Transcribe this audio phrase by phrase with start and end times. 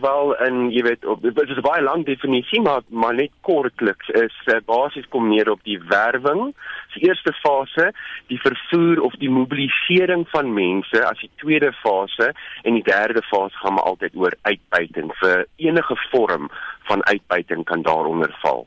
[0.00, 4.08] wel in jy weet op dit is 'n baie lang definisie maar maar net kortliks
[4.08, 6.54] is uh, basies kom neer op die werwing.
[6.94, 7.92] Die eerste fase,
[8.26, 13.56] die vervoer of die mobilisering van mense as die tweede fase en die derde fase
[13.56, 16.50] gaan maar altyd oor uitbuiting vir enige vorm
[16.82, 18.66] van uitbuiting kan daaronder val.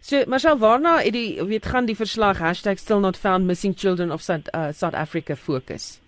[0.00, 2.40] So, Marcel, waarna het die weet gaan die verslag
[2.74, 6.00] #stillnotfoundmissingchildren of South, uh, South Africa fokus?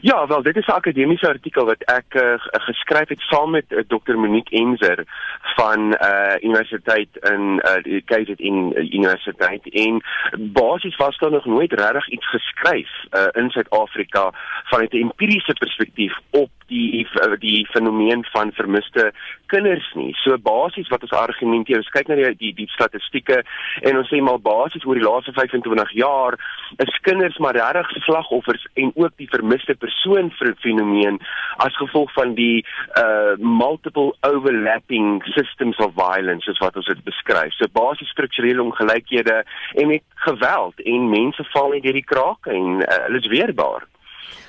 [0.00, 3.78] Ja, wel dit is 'n akademiese artikel wat ek uh, geskryf het saam met uh,
[3.86, 5.04] Dr Monique Enzer
[5.40, 9.68] van uh Universiteit in uh KZN uh, Universiteit.
[9.70, 10.02] En
[10.38, 14.32] basies was daar nog nooit regtig iets geskryf uh in Suid-Afrika
[14.64, 17.06] vanuit 'n empiriese perspektief op die
[17.40, 19.10] die fenomeen van vermiste
[19.46, 20.12] kinders nie.
[20.22, 23.42] So basies wat ons argumenteer, ons kyk na die die, die statistieke
[23.88, 26.36] en ons sê maar basies oor die laaste 25 jaar
[26.84, 30.30] is kinders maar regtig slagoffers en ook die vermiste persoon
[30.62, 31.18] fenomeen
[31.64, 32.64] as gevolg van die
[33.00, 37.54] uh multiple overlapping systems of violence soos wat ons dit beskryf.
[37.56, 39.42] So basies strukturele ongelykhede
[39.74, 43.86] en met geweld en mense val net deur die krake en uh, hulle is weerbaar.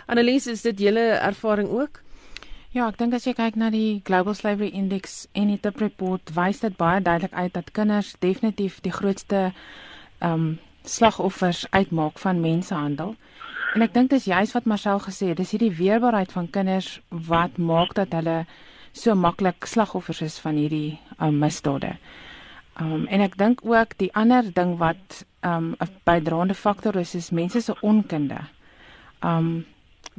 [0.09, 2.01] Annelies, is dit julle ervaring ook?
[2.69, 6.29] Ja, ek dink as jy kyk na die Global Slavery Index en die TIP report,
[6.35, 9.39] wys dit baie duidelik uit dat kinders definitief die grootste
[10.19, 10.43] ehm um,
[10.85, 13.15] slagoffers uitmaak van mensenhandel.
[13.73, 17.57] En ek dink dis juist wat Marcel gesê het, dis hierdie weerbaarheid van kinders wat
[17.57, 18.37] maak dat hulle
[18.93, 21.95] so maklik slagoffers is van hierdie um, misdade.
[22.77, 27.33] Um en ek dink ook die ander ding wat um 'n bydraende faktor is is
[27.33, 28.45] mense se onkunde.
[29.25, 29.65] Um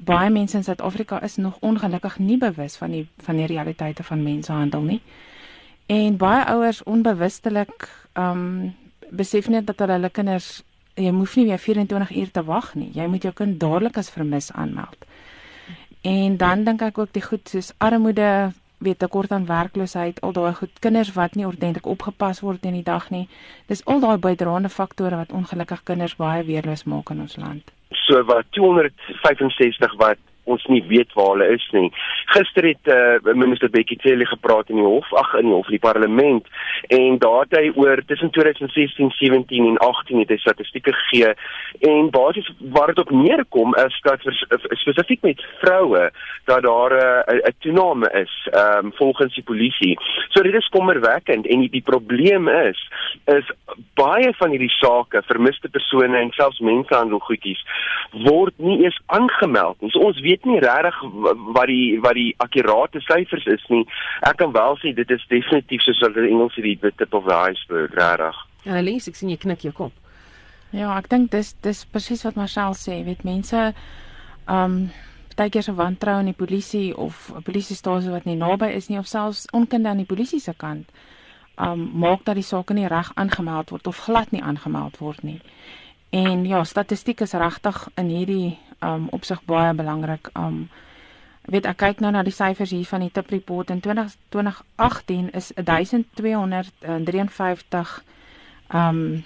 [0.05, 4.23] baie mense in Suid-Afrika is nog ongelukkig nie bewus van die van die realiteite van
[4.23, 5.01] mensenhandel nie.
[5.87, 8.75] En baie ouers onbewustelik um
[9.11, 10.63] besef net dat hulle hulle kinders
[10.95, 12.91] jy hoef nie meer 24 uur te wag nie.
[12.95, 15.07] Jy moet jou kind dadelik as vermis aanmeld.
[16.03, 20.55] En dan dink ek ook die goed soos armoede, weet tekort aan werkloosheid, al daai
[20.57, 23.27] goed kinders wat nie ordentlik opgepas word in die dag nie.
[23.69, 27.73] Dis al daai bydraende faktore wat ongelukkig kinders baie weerloos maak in ons land.
[27.91, 30.17] So wat 265 wat
[30.55, 31.89] ons nie weet waar hulle is nie.
[32.35, 35.83] Gister het uh, minister Bekkie Cele gepraat in die hof, ag in die hof, die
[35.83, 36.47] parlement
[36.89, 41.35] en daar het hy oor tussen 2016, 17 en 18 het hy statistieke gegee
[41.91, 44.25] en basies waar dit op neerkom is dat
[44.83, 46.11] spesifiek met vroue
[46.51, 49.99] dat daar eh, 'n uh, toename is um, volgens die polisie.
[50.29, 52.91] So dit is kommerwekkend en die, die probleem is
[53.25, 53.51] is
[53.95, 57.63] baie van hierdie sake, vermiste persone en selfs mensenhandel goedjies
[58.11, 59.91] word nie eens aangemeld nie.
[59.91, 60.97] So ons weet nie regtig
[61.57, 63.85] wat die wat die akkurate syfers is nie.
[64.27, 67.25] Ek kan wel sê dit is definitief soos hulle in Engels sê die tip of
[67.25, 68.37] the iceberg regtig.
[68.65, 69.93] Ja, Elise, ek sien jy knik jou kop.
[70.73, 73.73] Ja, ek dink dis dis presies wat Marcel sê, weet mense
[74.51, 74.91] um
[75.41, 79.07] partykeer se wantrou in die polisie of 'n polisiestasie wat nie naby is nie of
[79.07, 80.91] selfs onkunde aan die polisie se kant
[81.57, 85.41] um maak dat die saak nie reg aangemeld word of glad nie aangemeld word nie.
[86.11, 90.31] En ja, statistiek is regtig in hierdie um opsig baie belangrik.
[90.35, 90.69] Um
[91.51, 95.31] weet ek kyk nou na die syfers hier van die TIP report in 20, 2018
[95.35, 98.05] is 1253
[98.75, 99.25] um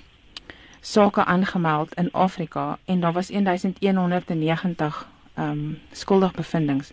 [0.80, 5.06] sake aangemeld in Afrika en daar was 1190
[5.38, 6.92] um skuldigbevindings.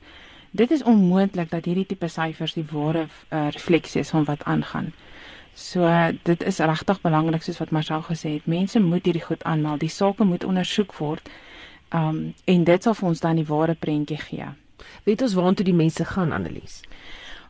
[0.51, 4.93] Dit is onmoontlik dat hierdie tipe syfers die ware uh, refleksie is van wat aangaan.
[5.53, 5.87] So
[6.23, 8.45] dit is regtig belangrik soos wat Marcel gesê het.
[8.45, 9.79] Mense moet hierdie goed aanmeld.
[9.79, 11.29] Die sake moet ondersoek word.
[11.93, 14.47] Um en dit sal vir ons dan die ware prentjie gee.
[15.03, 16.81] Weet ons waartoe die mense gaan Annelies?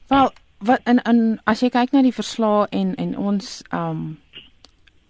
[0.08, 4.18] Wel, wat in in as jy kyk na die verslae en en ons um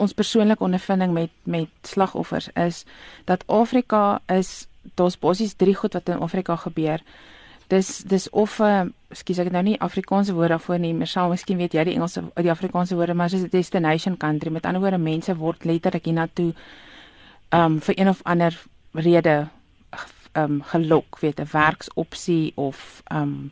[0.01, 2.85] ons persoonlike ondervinding met met slagoffers is
[3.25, 7.01] dat Afrika is daar's basies drie goed wat in Afrika gebeur.
[7.71, 11.07] Dis dis of 'n uh, ekskuus ek het nou nie Afrikaanse woord daarvoor nie, maar
[11.07, 14.51] sal miskien weet jy die Engelse die Afrikaanse woorde, maar dis 'n destination country.
[14.51, 16.53] Met ander woorde, mense word letterlik hiernatoe
[17.49, 18.59] um vir een of ander
[18.91, 19.47] rede
[20.33, 23.51] um gelok, weet 'n werksopsie of um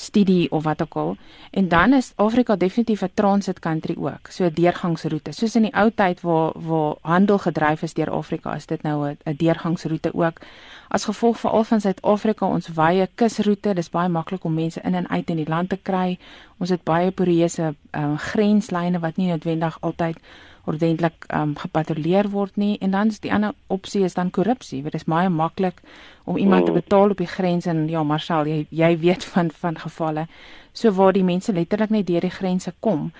[0.00, 1.16] studie of wat ook al.
[1.50, 5.32] En dan is Afrika definitief 'n transit country ook, so 'n deurgangsroete.
[5.32, 9.16] Soos in die ou tyd waar waar handel gedryf is deur Afrika, is dit nou
[9.24, 10.38] 'n deurgangsroete ook.
[10.88, 15.08] As gevolg veral van Suid-Afrika ons wye kusroete, dis baie maklik om mense in en
[15.08, 16.18] uit in die land te kry.
[16.58, 20.16] Ons het baie poreuse um, grenslyne wat nie noodwendig altyd
[20.70, 24.82] ordentlik um, gepatrolleer word nie en dan is die ander opsie is dan korrupsie.
[24.86, 25.82] Dit is baie maklik
[26.24, 26.80] om iemand te mm.
[26.82, 30.26] betaal op die grens en ja, Marcel, jy jy weet van van gevalle
[30.72, 33.10] so waar die mense letterlik net deur die grense kom.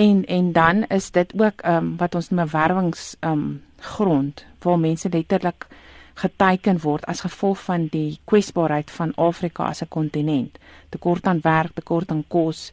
[0.00, 4.78] En en dan is dit ook um, wat ons noem 'n werwings um, grond waar
[4.78, 5.66] mense letterlik
[6.14, 10.58] geteiken word as gevolg van die kwesbaarheid van Afrika as 'n kontinent.
[10.88, 12.72] Tekort aan werk, tekort aan kos,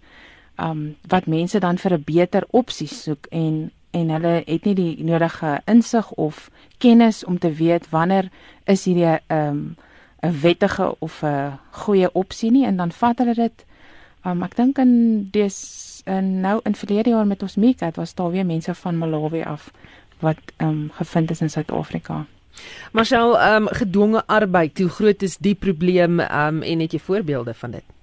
[0.57, 5.03] um wat mense dan vir 'n beter opsie soek en en hulle het nie die
[5.03, 8.29] nodige insig of kennis om te weet wanneer
[8.65, 9.75] is hierdie 'n um,
[10.21, 13.65] 'n wettige of 'n goeie opsie nie en dan vat hulle dit.
[14.25, 18.15] Um, ek dink in dis in nou in verlede jaar met ons meek het was
[18.15, 19.71] daar weer mense van Malawi af
[20.19, 22.25] wat um, gevind is in Suid-Afrika.
[22.91, 27.71] Marshall, um, gedwonge arbeid, hoe groot is die probleem um, en het jy voorbeelde van
[27.71, 27.96] dit?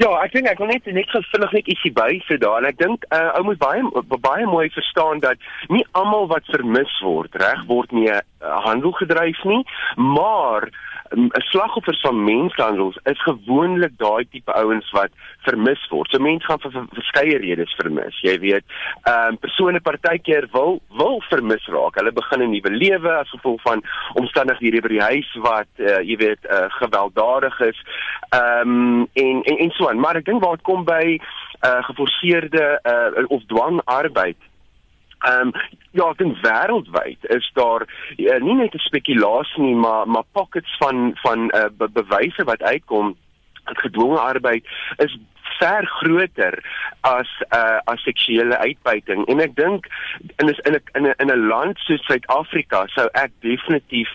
[0.00, 2.62] Ja, ek dink ek wil net net vinnig net ietsie by sê daar.
[2.62, 3.82] En ek dink uh, ou moet baie
[4.24, 9.44] baie mooi verstaan dat nie almal wat vermis word reg word nie uh, handel gedryf
[9.44, 9.64] nie,
[9.96, 10.68] maar
[11.12, 15.10] 'n slagoffer van menshandel is gewoonlik daai tipe ouens wat
[15.44, 16.10] vermis word.
[16.10, 18.20] So mense gaan vir verskeie redes vermis.
[18.20, 18.64] Jy weet,
[19.02, 21.94] ehm um, persone partykeer wil wil vermis raak.
[21.94, 23.82] Hulle begin 'n nuwe lewe as gevolg van
[24.14, 27.78] omstandighede by die huis wat uh, jy weet uh, gewelddadig is.
[28.30, 30.00] Ehm um, en, en en so aan.
[30.00, 31.18] Maar ek dink waar dit kom by
[31.66, 34.36] uh, geforseerde uh, of dwangarbeid
[35.22, 35.52] Ehm um,
[35.92, 37.84] ja, ek dink wêreldwyd is daar
[38.16, 42.62] uh, nie net 'n spekulasie nie, maar maar pockets van van uh, be bewyse wat
[42.62, 43.16] uitkom.
[43.64, 44.64] Dat gedwonge arbeid
[44.96, 45.18] is
[45.62, 46.58] ver groter
[47.06, 49.86] as uh, as seksuele uitbuiting en ek dink
[50.42, 54.10] in is in 'n in 'n land soos Suid-Afrika sou ek definitief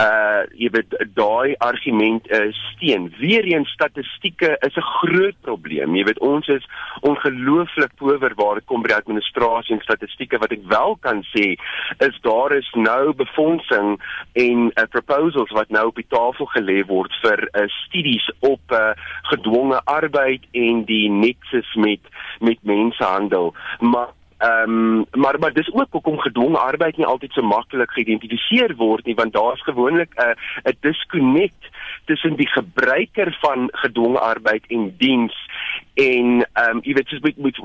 [0.00, 3.10] uh jy weet daai argument is steen.
[3.20, 5.96] Weereens statistieke is 'n groot probleem.
[5.96, 6.64] Jy weet ons is
[7.00, 11.56] ongelooflik power waar dit kom by administrasie en statistieke wat ek wel kan sê
[11.98, 14.00] is daar is nou befondsing
[14.32, 18.92] en uh, proposals wat nou op die tafel gelê word vir uh, studies op uh,
[19.22, 22.00] gedwonge arbeid en die nexus met
[22.38, 23.54] met mensenhandel.
[23.80, 24.08] Maar
[24.42, 29.04] Ehm um, maar maar dis ook hoekom gedwonge arbeid nie altyd so maklik geïdentifiseer word
[29.06, 30.34] nie want daar's gewoonlik 'n
[30.70, 31.68] 'n disconnect
[32.04, 35.36] tussen die gebruiker van gedwonge arbeid en diens
[35.94, 37.58] en ehm um, jy weet soos met met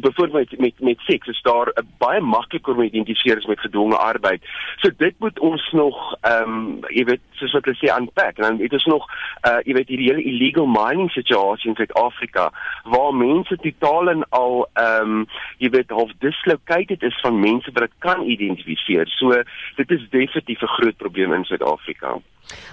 [0.00, 3.96] byvoorbeeld met met, met seks is daar 'n baie makliker om identifiseer as met gedwonge
[3.96, 4.42] arbeid.
[4.76, 8.42] So dit moet ons nog ehm um, jy weet soos wat hulle sê aanpak en
[8.42, 9.06] dan het ons nog
[9.48, 12.50] uh jy weet hierdie hele illegal mining situasie in Suid-Afrika
[12.82, 15.26] waar mense totaal en al ehm um,
[15.58, 19.06] jy weet half dislocated is van mense wat dit kan identifiseer.
[19.08, 19.42] So
[19.76, 22.18] dit is definitief 'n groot probleem in Suid-Afrika.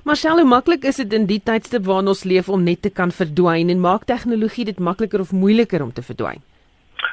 [0.03, 3.11] Marcel, hoe maklik is dit in die tydstip waarin ons leef om net te kan
[3.11, 6.43] verdwyn en maak tegnologie dit makliker of moeiliker om te verdwyn?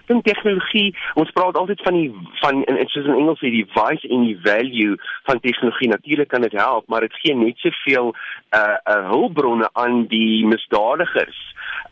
[0.06, 2.10] Dink tegnologie, ons praat altyd van die
[2.40, 4.96] van in soos in Engels sê die vice en die value
[5.28, 5.88] van tegnologie.
[5.88, 8.14] Natuurlik kan dit help, maar dit gee net soveel
[8.56, 11.40] uh uh hulpbronne aan die misdadigers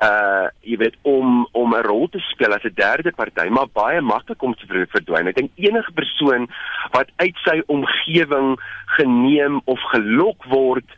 [0.05, 4.00] uh jy weet om om 'n rol te speel as 'n derde party maar baie
[4.00, 5.29] maklik om te verdwyn.
[5.29, 6.49] Ek dink enige persoon
[6.93, 8.58] wat uit sy omgewing
[8.97, 10.88] geneem of gelok word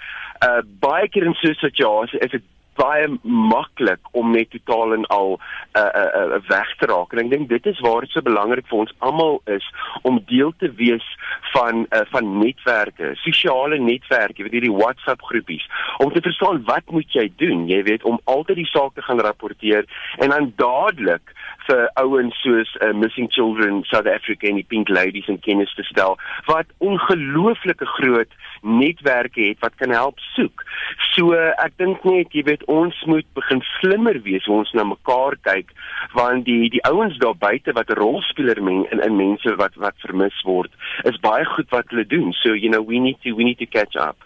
[0.47, 2.43] uh baie keer in so 'n situasie is dit
[2.79, 7.13] baie maklik om net totaal en al 'n uh, uh, uh, weg te raak.
[7.13, 9.67] En ek dink dit is waar dit so belangrik vir ons almal is
[10.03, 11.07] om deel te wees
[11.53, 16.91] van uh, van netwerke, sosiale netwerke, jy weet hierdie WhatsApp groepies, om te verstaan wat
[16.91, 17.69] moet jy doen?
[17.69, 19.87] Jy weet om altyd die saak te gaan rapporteer
[20.19, 21.35] en dan dadelik
[21.67, 25.85] vir ouens soos uh, Missing Children South Africa en die Pink Ladies in kennis te
[25.87, 26.19] stel
[26.49, 28.33] wat ongelooflike groot
[28.63, 30.65] netwerke het wat kan help soek.
[31.13, 35.37] So ek dink net jy weet ons moet begin slimmer wees hoe ons na mekaar
[35.43, 35.73] kyk
[36.15, 39.95] want die die ouens daar buite wat 'n rolspeler men in in mense wat wat
[40.07, 40.71] vermis word
[41.05, 42.33] is baie goed wat hulle doen.
[42.33, 44.17] So you know we need to we need to catch up.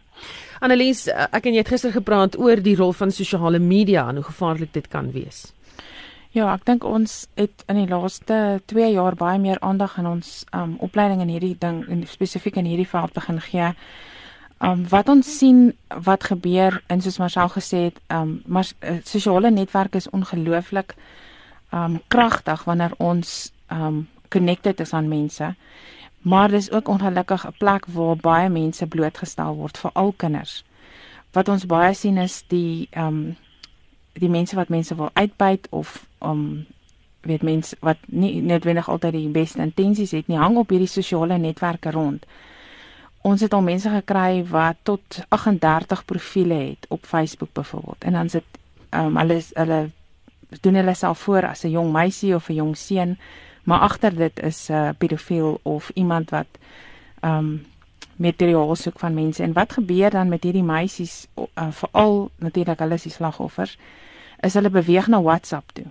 [0.61, 4.25] Annelies, ek en jy het gister gepraat oor die rol van sosiale media en hoe
[4.25, 5.53] gevaarlik dit kan wees.
[6.37, 10.45] Ja, ek dink ons het in die laaste 2 jaar baie meer aandag aan ons
[10.57, 13.71] um opleiding in hierdie ding en spesifiek in hierdie veld begin gee.
[14.59, 19.51] Um wat ons sien wat gebeur en soos Marcel gesê het, um maar uh, sosiale
[19.51, 20.95] netwerke is ongelooflik
[21.73, 25.55] um kragtig wanneer ons um connected is aan mense.
[26.23, 30.65] Maar dis ook ongelukkig 'n plek waar baie mense blootgestel word, veral kinders.
[31.33, 33.37] Wat ons baie sien is die um
[34.13, 36.67] die mense wat mense wil uitbuit of um
[37.21, 41.39] weet mense wat nie noodwendig altyd die beste intensies het nie, hang op hierdie sosiale
[41.39, 42.27] netwerke rond.
[43.27, 48.05] Ons het al mense gekry wat tot 38 profile het op Facebook byvoorbeeld.
[48.05, 48.45] En dan sit
[48.89, 49.91] ehm um, hulle hulle
[50.61, 53.19] doen hulle self voor as 'n jong meisie of 'n jong seun,
[53.65, 56.47] maar agter dit is 'n uh, pedofiel of iemand wat
[57.21, 57.67] ehm um,
[58.17, 59.43] materiaal soek van mense.
[59.43, 63.79] En wat gebeur dan met hierdie meisies uh, veral natuurlik hulle is die slagoffers
[64.41, 65.87] is hulle beweeg na WhatsApp toe.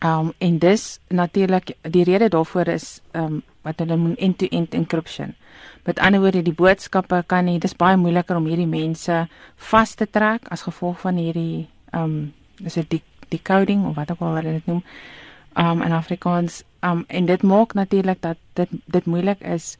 [0.00, 5.34] Um en dis natuurlik die rede daarvoor is um wat hulle noem end-to-end encryption.
[5.84, 9.26] Met ander woorde, die boodskappe kan nie dis baie moeiliker om hierdie mense
[9.70, 12.32] vas te trek as gevolg van hierdie um
[12.64, 14.80] is dit die decoding of wat ook al hulle dit noem
[15.56, 19.76] um in Afrikaans um en dit maak natuurlik dat dit dit moeilik is.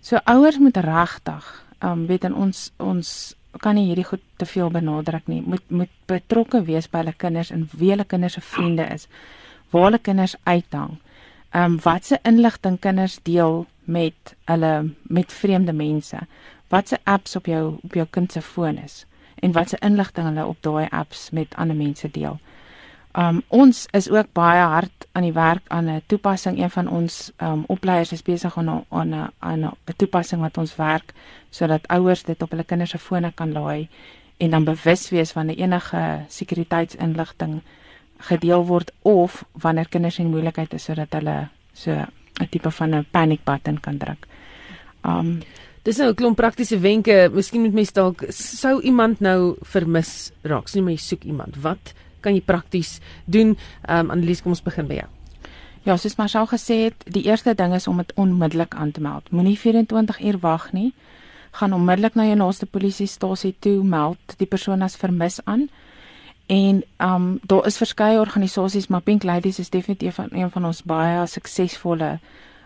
[0.00, 1.50] So ouers moet regtig
[1.84, 5.42] um weet en ons ons kan nie hierdie goed te veel benadruk nie.
[5.42, 9.08] Moet moet betrokke wees by hulle kinders en wie hulle kinders se vriende is.
[9.70, 10.98] Waar hulle kinders uithang.
[11.54, 16.18] Um watse inligting kinders deel met hulle met vreemde mense.
[16.68, 19.06] Watse apps op jou op jou kind se foon is
[19.40, 22.38] en watse inligting hulle op daai apps met ander mense deel.
[23.18, 26.58] Um ons is ook baie hard aan die werk aan 'n toepassing.
[26.58, 30.58] Een van ons um opleiers is besig aan 'n aan 'n aan 'n toepassing wat
[30.58, 31.12] ons werk
[31.50, 33.88] sodat ouers dit op hulle kinders se fone kan laai
[34.36, 37.60] en dan bewus wees van enige sekuriteitsinligting
[38.28, 43.06] gedeel word of wanneer kinders in moeilikheid is sodat hulle so 'n tipe van 'n
[43.10, 44.26] panic button kan druk.
[45.04, 45.40] Um
[45.82, 47.30] Dis nou 'n klomp praktiese wenke.
[47.32, 50.68] Miskien moet mens dalk sou iemand nou vermis raak.
[50.68, 51.56] Sien my soek iemand.
[51.56, 53.56] Wat kan jy prakties doen?
[53.88, 55.08] Um, Annelies, kom ons begin by jou.
[55.84, 59.30] Ja, soos Marshall gesê het, die eerste ding is om dit onmiddellik aan te meld.
[59.30, 60.92] Moenie 24 uur wag nie.
[61.50, 65.70] Gaan onmiddellik na jou naaste polisiestasie toe, meld die persoon as vermis aan.
[66.50, 70.64] En um, daar is verskeie organisasies, maar Pink Ladies is definitief een van, een van
[70.64, 72.18] ons baie suksesvolle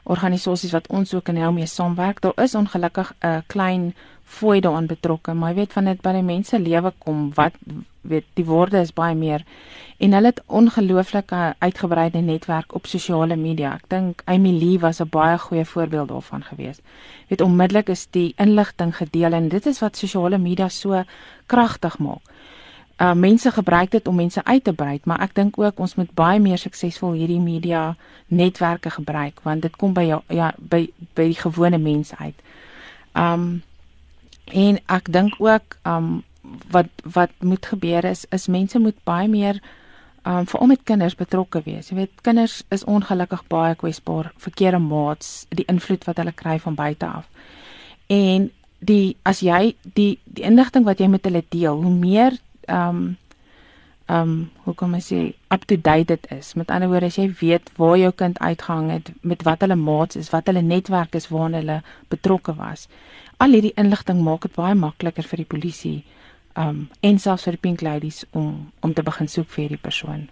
[0.02, 2.22] organisasies wat ons ook in hom mee saamwerk.
[2.24, 6.22] Daar is ongelukkig 'n klein fooi daaraan betrokke, maar jy weet van dit by die
[6.22, 7.52] mense lewe kom, wat
[8.00, 9.44] weet die woorde is baie meer
[9.98, 13.74] en hulle het ongelooflike uitgebreide netwerk op sosiale media.
[13.74, 16.80] Ek dink Amy Lee was 'n baie goeie voorbeeld daarvan gewees.
[17.28, 21.02] Weet onmiddellik is die inligting gedeel en dit is wat sosiale media so
[21.46, 22.22] kragtig maak.
[22.96, 26.10] Uh mense gebruik dit om mense uit te brei, maar ek dink ook ons moet
[26.14, 27.96] baie meer suksesvol hierdie media
[28.30, 30.86] netwerke gebruik want dit kom by jou ja by
[31.18, 32.38] by die gewone mense uit.
[33.18, 33.62] Um
[34.52, 36.22] en ek dink ook um
[36.70, 39.58] wat wat moet gebeur is is mense moet baie meer
[40.22, 41.90] um veral met kinders betrokke wees.
[41.90, 46.78] Jy weet kinders is ongelukkig baie kwesbaar verkeerde maats, die invloed wat hulle kry van
[46.78, 47.26] buite af.
[48.06, 53.16] En die as jy die die inligting wat jy met hulle deel, hoe meer um
[54.12, 54.32] um
[54.64, 55.20] hoe kom ek sê
[55.54, 56.54] up to date dit is.
[56.54, 60.16] Met ander woorde, as jy weet waar jou kind uitgehang het, met wat hulle maats
[60.20, 61.78] is, wat hulle netwerk is waarna hulle
[62.12, 62.88] betrokke was.
[63.40, 65.98] Al hierdie inligting maak dit baie makliker vir die polisie
[66.54, 70.28] um en selfs vir die pink ladies om om te begin soek vir hierdie persoon.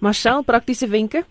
[0.00, 1.24] Marcel, praktiese wenke?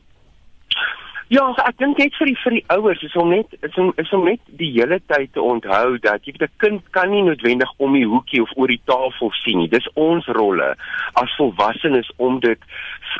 [1.32, 4.10] Ja, ek dink net vir die vir die ouers is om net is om is
[4.12, 7.72] om net die hele tyd te onthou dat jy weet 'n kind kan nie noodwendig
[7.78, 9.70] om die hoekie of oor die tafel sien nie.
[9.72, 10.76] Dis ons rolle
[11.22, 12.60] as volwassenes om dit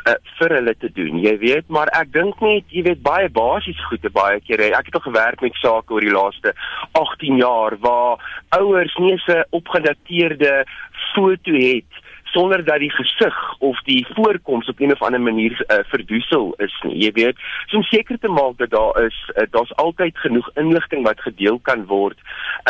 [0.04, 1.22] uh, vir hulle te doen.
[1.24, 4.76] Jy weet, maar ek dink net jy weet baie basies goede baie kere.
[4.76, 6.52] Ek het al gewerk met sake oor die laaste
[6.92, 8.20] 18 jaar waar
[8.60, 10.66] ouers nie 'n opgedateerde
[11.14, 15.78] foto het sonder dat die gesig of die voorkoms op een of ander manier uh,
[15.92, 16.96] verdoesel is nie.
[17.04, 21.04] Jy weet, so om seker te maak dat daar is uh, daar's altyd genoeg inligting
[21.06, 22.18] wat gedeel kan word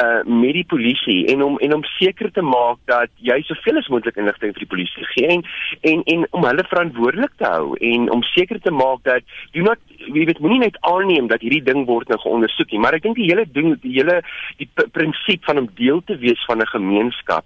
[0.01, 3.89] uh met die polisie en om en om seker te maak dat jy soveel as
[3.93, 5.43] moontlik inligting vir die polisie gee en
[5.91, 9.93] en en om hulle verantwoordelik te hou en om seker te maak dat do not
[10.07, 13.19] jy weet moenie net aanneem dat hierdie ding word nou geondersoek nie, maar ek dink
[13.19, 14.21] die hele ding die hele
[14.61, 17.45] die prinsip van om deel te wees van 'n gemeenskap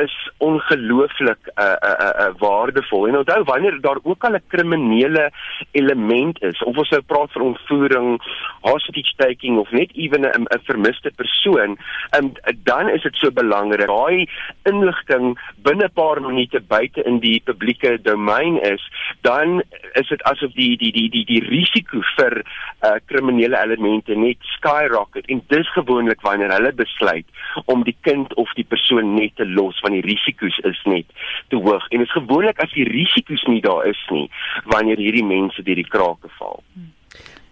[0.00, 3.08] is ongelooflik uh, uh, uh, uh, waardevol.
[3.08, 5.30] En onthou wanneer daar ook al 'n kriminele
[5.70, 8.22] element is, of ons nou praat van ontvoering,
[8.60, 11.78] hostage taking of net ewen 'n 'n vermiste persoon,
[12.16, 12.32] um,
[12.62, 13.86] dan is dit so belangrik.
[13.86, 14.28] Daai
[14.62, 18.82] inligting binne 'n paar minute buite in die publieke domein is,
[19.20, 22.42] dan is dit asof die die die die die risiko vir
[22.84, 27.26] uh, kriminele elemente net skyrocket en dis gewoonlik wanneer hulle besluit
[27.64, 31.06] om die kind of die persoon net te los want die risiko's is net
[31.48, 34.28] te hoog en dit is gewoonlik as die risiko's nie daar is nie
[34.64, 36.62] wanneer hierdie mense deur die krake val.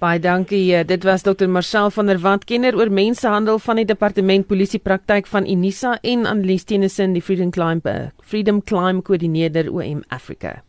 [0.01, 0.63] Baie dankie.
[0.73, 1.49] Eh, dit was Dr.
[1.49, 6.25] Marcel van der Walt kenner oor mensehandel van die departement polisie praktyk van Unisa en
[6.27, 7.85] Annelies Tennyson die Freedom Climb
[8.25, 10.63] Freedom Climb koördineerder OM Africa.